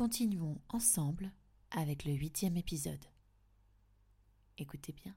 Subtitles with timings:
[0.00, 1.30] continuons ensemble
[1.70, 3.04] avec le huitième épisode.
[4.56, 5.14] Écoutez bien.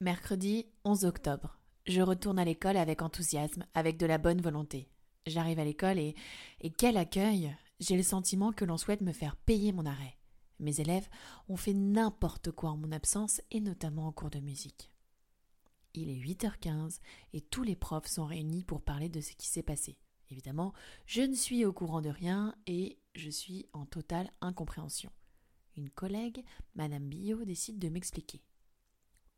[0.00, 1.60] Mercredi 11 octobre.
[1.86, 4.90] Je retourne à l'école avec enthousiasme, avec de la bonne volonté.
[5.24, 6.16] J'arrive à l'école et,
[6.60, 10.18] et quel accueil J'ai le sentiment que l'on souhaite me faire payer mon arrêt.
[10.58, 11.08] Mes élèves
[11.48, 14.90] ont fait n'importe quoi en mon absence et notamment en cours de musique.
[15.94, 16.98] Il est 8h15
[17.34, 19.96] et tous les profs sont réunis pour parler de ce qui s'est passé.
[20.30, 20.72] Évidemment,
[21.06, 25.10] je ne suis au courant de rien et je suis en totale incompréhension.
[25.76, 28.42] Une collègue, Madame Billot, décide de m'expliquer.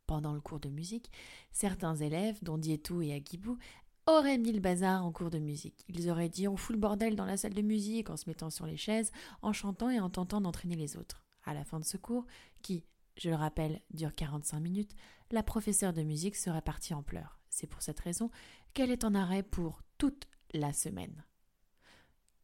[0.06, 1.10] Pendant le cours de musique,
[1.52, 3.58] certains élèves, dont Dietou et Agibou,
[4.06, 5.84] auraient mis le bazar en cours de musique.
[5.88, 8.50] Ils auraient dit on fout le bordel dans la salle de musique en se mettant
[8.50, 11.24] sur les chaises, en chantant et en tentant d'entraîner les autres.
[11.44, 12.26] À la fin de ce cours,
[12.62, 12.84] qui,
[13.16, 14.94] je le rappelle, dure 45 minutes,
[15.30, 17.38] la professeure de musique serait partie en pleurs.
[17.50, 18.30] C'est pour cette raison
[18.74, 21.24] qu'elle est en arrêt pour toute la semaine.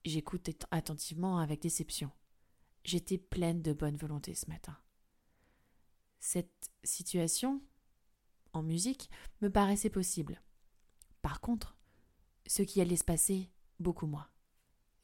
[0.05, 2.11] J'écoute attentivement avec déception.
[2.85, 4.77] J'étais pleine de bonne volonté ce matin.
[6.21, 7.61] Cette situation,
[8.53, 10.41] en musique, me paraissait possible.
[11.23, 11.77] Par contre,
[12.47, 14.29] ce qui allait se passer, beaucoup moins.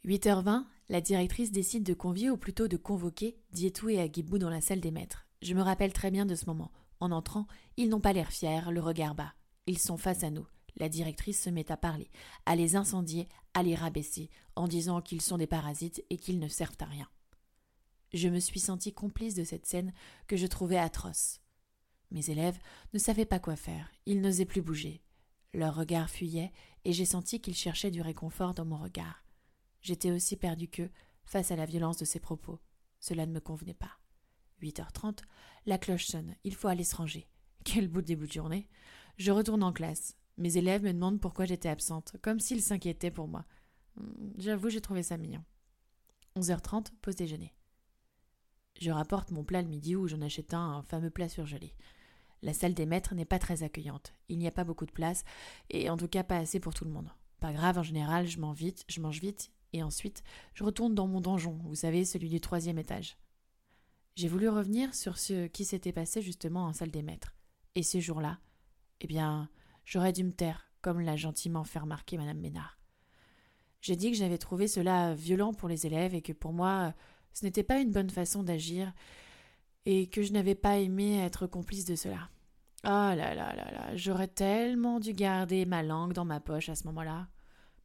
[0.05, 4.61] 8h20, la directrice décide de convier ou plutôt de convoquer Dietou et Agibou dans la
[4.61, 5.27] salle des maîtres.
[5.43, 6.73] Je me rappelle très bien de ce moment.
[7.01, 9.35] En entrant, ils n'ont pas l'air fiers, le regard bas.
[9.67, 10.47] Ils sont face à nous.
[10.77, 12.11] La directrice se met à parler,
[12.47, 16.49] à les incendier, à les rabaisser, en disant qu'ils sont des parasites et qu'ils ne
[16.49, 17.09] servent à rien.
[18.13, 19.93] Je me suis sentie complice de cette scène
[20.27, 21.41] que je trouvais atroce.
[22.11, 22.59] Mes élèves
[22.93, 25.03] ne savaient pas quoi faire, ils n'osaient plus bouger.
[25.55, 26.53] Leur regard fuyait,
[26.85, 29.25] et j'ai senti qu'ils cherchaient du réconfort dans mon regard.
[29.81, 30.91] J'étais aussi perdu qu'eux
[31.25, 32.61] face à la violence de ces propos.
[33.01, 33.99] Cela ne me convenait pas.
[34.63, 35.19] 8h30,
[35.67, 37.29] la cloche sonne, il faut aller se ranger.
[37.65, 38.69] Quel bout de début de journée.
[39.19, 40.17] Je retourne en classe.
[40.39, 43.45] Mes élèves me demandent pourquoi j'étais absente, comme s'ils s'inquiétaient pour moi.
[44.39, 45.45] J'avoue, j'ai trouvé ça mignon.
[46.37, 47.55] 11h30, pause déjeuner.
[48.81, 51.75] Je rapporte mon plat le midi où j'en achète un, un fameux plat surgelé.
[52.43, 54.15] La salle des maîtres n'est pas très accueillante.
[54.29, 55.25] Il n'y a pas beaucoup de place,
[55.71, 57.11] et en tout cas pas assez pour tout le monde.
[57.39, 60.23] Pas grave, en général, je mange vite, je mange vite, et ensuite,
[60.55, 63.17] je retourne dans mon donjon, vous savez, celui du troisième étage.
[64.17, 67.35] J'ai voulu revenir sur ce qui s'était passé justement en salle des maîtres.
[67.75, 68.39] Et ce jour-là,
[69.01, 69.49] eh bien,
[69.85, 72.79] J'aurais dû me taire, comme l'a gentiment fait remarquer Madame Ménard.
[73.81, 76.95] J'ai dit que j'avais trouvé cela violent pour les élèves et que pour moi,
[77.33, 78.93] ce n'était pas une bonne façon d'agir
[79.87, 82.31] et que je n'avais pas aimé être complice de cela.
[82.85, 86.75] Oh là là là là, j'aurais tellement dû garder ma langue dans ma poche à
[86.75, 87.29] ce moment-là.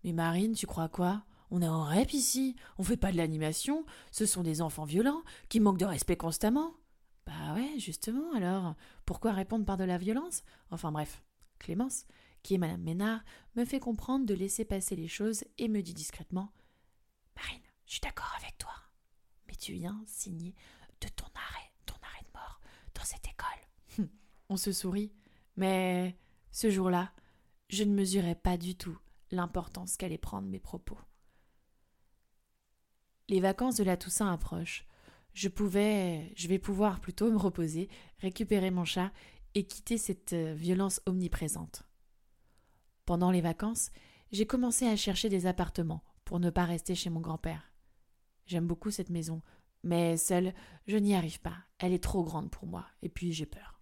[0.03, 1.23] Mais Marine, tu crois quoi?
[1.49, 5.21] On est en rep ici, on fait pas de l'animation, ce sont des enfants violents
[5.49, 6.73] qui manquent de respect constamment.
[7.25, 8.75] Bah ouais, justement, alors,
[9.05, 10.43] pourquoi répondre par de la violence?
[10.71, 11.23] Enfin bref,
[11.57, 12.05] Clémence,
[12.43, 13.23] qui est Madame Ménard,
[13.55, 16.51] me fait comprendre de laisser passer les choses et me dit discrètement
[17.35, 18.73] Marine, je suis d'accord avec toi,
[19.47, 20.55] mais tu viens signer
[21.01, 22.61] de ton arrêt, ton arrêt de mort
[22.95, 24.09] dans cette école.
[24.49, 25.11] On se sourit,
[25.55, 26.17] mais
[26.51, 27.11] ce jour-là,
[27.69, 28.97] je ne mesurais pas du tout
[29.31, 30.97] l'importance qu'allaient prendre mes propos.
[33.29, 34.85] Les vacances de la Toussaint approchent.
[35.33, 37.89] Je pouvais, je vais pouvoir plutôt me reposer,
[38.19, 39.11] récupérer mon chat
[39.57, 41.81] et quitter cette euh, violence omniprésente.
[43.07, 43.89] Pendant les vacances,
[44.31, 47.73] j'ai commencé à chercher des appartements pour ne pas rester chez mon grand-père.
[48.45, 49.41] J'aime beaucoup cette maison,
[49.81, 50.53] mais seule,
[50.85, 51.55] je n'y arrive pas.
[51.79, 53.81] Elle est trop grande pour moi, et puis j'ai peur.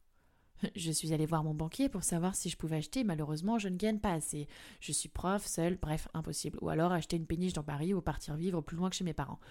[0.77, 3.75] Je suis allée voir mon banquier pour savoir si je pouvais acheter, malheureusement je ne
[3.75, 4.47] gagne pas assez.
[4.79, 6.57] Je suis prof, seule, bref, impossible.
[6.61, 9.13] Ou alors acheter une péniche dans Paris ou partir vivre plus loin que chez mes
[9.13, 9.41] parents.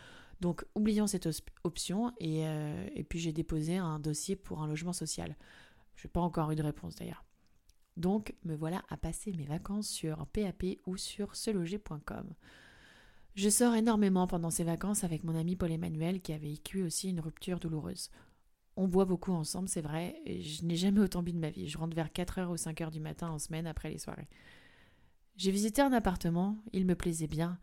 [0.41, 1.29] Donc oublions cette
[1.65, 5.37] option, euh, et puis j'ai déposé un dossier pour un logement social.
[5.97, 7.25] Je n'ai pas encore eu de réponse d'ailleurs.
[7.97, 12.35] Donc, me voilà à passer mes vacances sur PAP ou sur seloger.com.
[13.35, 17.21] Je sors énormément pendant ces vacances avec mon ami Paul-Emmanuel qui a vécu aussi une
[17.21, 18.11] rupture douloureuse.
[18.77, 21.69] On boit beaucoup ensemble, c'est vrai, et je n'ai jamais autant bu de ma vie.
[21.69, 24.29] Je rentre vers 4h ou 5h du matin en semaine après les soirées.
[25.37, 27.59] J'ai visité un appartement, il me plaisait bien,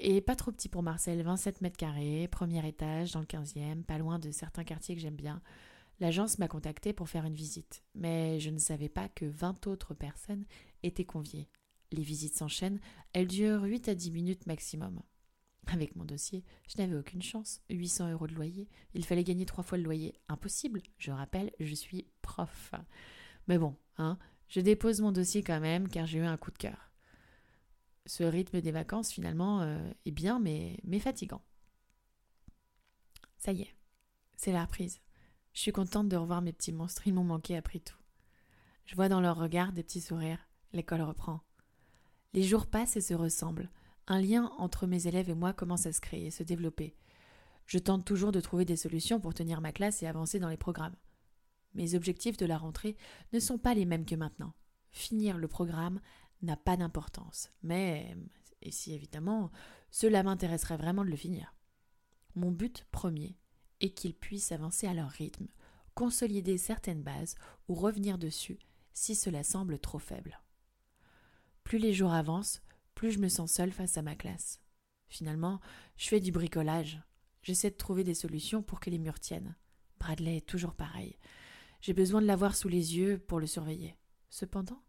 [0.00, 3.98] et pas trop petit pour Marcel, 27 mètres carrés, premier étage, dans le 15e, pas
[3.98, 5.40] loin de certains quartiers que j'aime bien.
[6.00, 9.94] L'agence m'a contacté pour faire une visite, mais je ne savais pas que 20 autres
[9.94, 10.44] personnes
[10.82, 11.48] étaient conviées.
[11.90, 12.80] Les visites s'enchaînent,
[13.12, 15.02] elles durent 8 à 10 minutes maximum.
[15.66, 17.60] Avec mon dossier, je n'avais aucune chance.
[17.68, 20.14] 800 euros de loyer, il fallait gagner trois fois le loyer.
[20.28, 22.72] Impossible, je rappelle, je suis prof.
[23.48, 24.18] Mais bon, hein,
[24.48, 26.92] je dépose mon dossier quand même car j'ai eu un coup de cœur.
[28.06, 31.42] Ce rythme des vacances, finalement, euh, est bien, mais, mais fatigant.
[33.36, 33.74] Ça y est,
[34.36, 35.00] c'est la reprise.
[35.58, 37.96] Je suis contente de revoir mes petits monstres, ils m'ont manqué après tout.
[38.84, 40.38] Je vois dans leur regard des petits sourires.
[40.72, 41.40] L'école reprend.
[42.32, 43.68] Les jours passent et se ressemblent.
[44.06, 46.94] Un lien entre mes élèves et moi commence à se créer, se développer.
[47.66, 50.56] Je tente toujours de trouver des solutions pour tenir ma classe et avancer dans les
[50.56, 50.94] programmes.
[51.74, 52.96] Mes objectifs de la rentrée
[53.32, 54.54] ne sont pas les mêmes que maintenant.
[54.92, 56.00] Finir le programme
[56.40, 58.16] n'a pas d'importance, mais,
[58.62, 59.50] et si évidemment,
[59.90, 61.52] cela m'intéresserait vraiment de le finir.
[62.36, 63.36] Mon but premier
[63.80, 65.48] est qu'ils puissent avancer à leur rythme,
[65.94, 67.34] consolider certaines bases
[67.68, 68.58] ou revenir dessus
[68.92, 70.40] si cela semble trop faible.
[71.64, 72.62] Plus les jours avancent,
[72.94, 74.60] plus je me sens seule face à ma classe.
[75.08, 75.60] Finalement,
[75.96, 77.00] je fais du bricolage.
[77.42, 79.54] J'essaie de trouver des solutions pour que les murs tiennent.
[79.98, 81.16] Bradley est toujours pareil.
[81.80, 83.96] J'ai besoin de l'avoir sous les yeux pour le surveiller.
[84.30, 84.82] Cependant,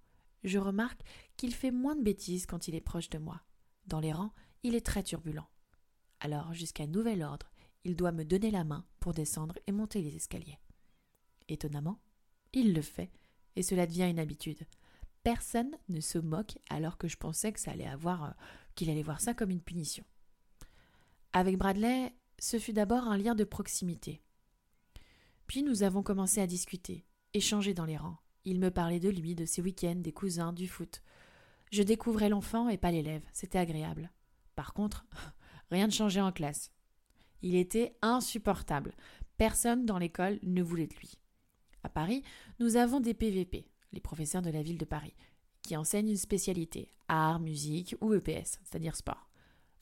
[0.44, 1.02] je remarque
[1.38, 3.42] qu'il fait moins de bêtises quand il est proche de moi.
[3.86, 4.34] Dans les rangs,
[4.64, 5.50] il est très turbulent.
[6.20, 7.52] Alors, jusqu'à nouvel ordre,
[7.84, 10.60] il doit me donner la main pour descendre et monter les escaliers.
[11.48, 12.00] Étonnamment,
[12.54, 13.12] il le fait,
[13.56, 14.66] et cela devient une habitude.
[15.24, 18.32] Personne ne se moque alors que je pensais que ça allait avoir euh,
[18.76, 20.06] qu'il allait voir ça comme une punition.
[21.34, 24.22] Avec Bradley, ce fut d'abord un lien de proximité.
[25.48, 28.18] Puis nous avons commencé à discuter, échanger dans les rangs.
[28.46, 31.04] Il me parlait de lui, de ses week-ends, des cousins, du foot.
[31.72, 34.12] Je découvrais l'enfant et pas l'élève, c'était agréable.
[34.56, 35.06] Par contre,
[35.72, 36.72] rien ne changeait en classe.
[37.42, 38.94] Il était insupportable.
[39.38, 41.14] Personne dans l'école ne voulait de lui.
[41.84, 42.24] À Paris,
[42.60, 45.16] nous avons des PVP, les professeurs de la ville de Paris,
[45.62, 49.30] qui enseignent une spécialité, art, musique ou EPS, c'est-à-dire sport.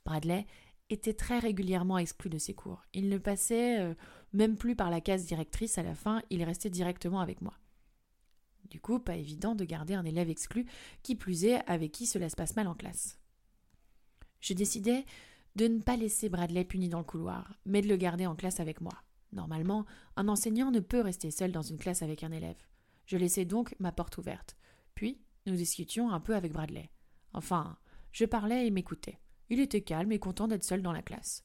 [0.05, 0.45] Bradley
[0.89, 2.83] était très régulièrement exclu de ses cours.
[2.93, 3.93] Il ne passait euh,
[4.33, 7.53] même plus par la case directrice à la fin, il restait directement avec moi.
[8.69, 10.65] Du coup, pas évident de garder un élève exclu,
[11.03, 13.17] qui plus est avec qui cela se passe mal en classe.
[14.39, 15.05] Je décidai
[15.57, 18.59] de ne pas laisser Bradley puni dans le couloir, mais de le garder en classe
[18.59, 18.93] avec moi.
[19.33, 22.61] Normalement, un enseignant ne peut rester seul dans une classe avec un élève.
[23.07, 24.55] Je laissai donc ma porte ouverte.
[24.93, 26.91] Puis, nous discutions un peu avec Bradley.
[27.33, 27.75] Enfin,
[28.11, 29.19] je parlais et m'écoutais.
[29.49, 31.43] Il était calme et content d'être seul dans la classe.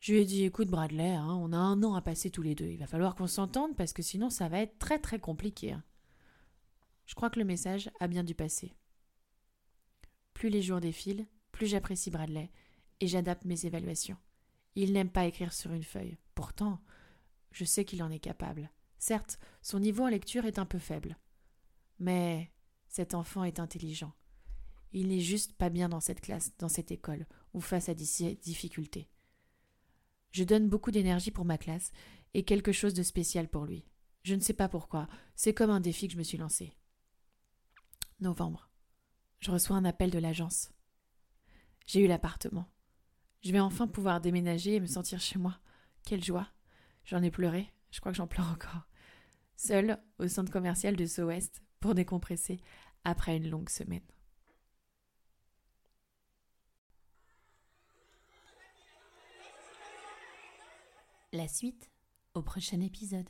[0.00, 2.54] Je lui ai dit Écoute, Bradley, hein, on a un an à passer tous les
[2.54, 2.68] deux.
[2.68, 5.72] Il va falloir qu'on s'entende parce que sinon ça va être très très compliqué.
[5.72, 5.84] Hein.
[7.04, 8.72] Je crois que le message a bien dû passer.
[10.32, 12.50] Plus les jours défilent, plus j'apprécie Bradley
[13.00, 14.16] et j'adapte mes évaluations.
[14.76, 16.18] Il n'aime pas écrire sur une feuille.
[16.34, 16.80] Pourtant,
[17.50, 18.70] je sais qu'il en est capable.
[18.98, 21.18] Certes, son niveau en lecture est un peu faible.
[21.98, 22.52] Mais
[22.88, 24.12] cet enfant est intelligent.
[24.92, 28.34] Il n'est juste pas bien dans cette classe, dans cette école, ou face à des
[28.36, 29.08] difficultés.
[30.32, 31.92] Je donne beaucoup d'énergie pour ma classe
[32.34, 33.84] et quelque chose de spécial pour lui.
[34.22, 36.72] Je ne sais pas pourquoi, c'est comme un défi que je me suis lancé.
[38.20, 38.68] Novembre.
[39.40, 40.72] Je reçois un appel de l'agence.
[41.86, 42.68] J'ai eu l'appartement.
[43.42, 45.58] Je vais enfin pouvoir déménager et me sentir chez moi.
[46.04, 46.48] Quelle joie.
[47.04, 48.86] J'en ai pleuré, je crois que j'en pleure encore.
[49.56, 52.60] Seule au centre commercial de Sceaux-Ouest pour décompresser
[53.04, 54.00] après une longue semaine.
[61.32, 61.90] La suite
[62.34, 63.28] au prochain épisode.